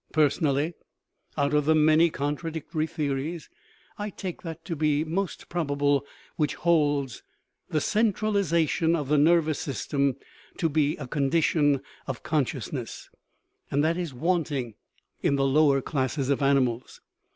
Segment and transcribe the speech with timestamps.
[0.13, 0.73] Personally,
[1.37, 3.51] out of the many contradictory theories,
[3.99, 7.21] I take that to be most probable which holds
[7.69, 10.15] the centralization of the nervous system
[10.57, 13.09] to be a condition of consciousness;
[13.69, 14.73] and that is wanting
[15.21, 16.99] in the lower classes of animals.